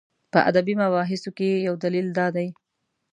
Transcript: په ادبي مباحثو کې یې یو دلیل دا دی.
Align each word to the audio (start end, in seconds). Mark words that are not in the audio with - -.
په 0.31 0.39
ادبي 0.49 0.73
مباحثو 0.81 1.29
کې 1.37 1.45
یې 1.51 1.57
یو 1.67 1.75
دلیل 1.83 2.07
دا 2.17 2.27
دی. 2.35 2.47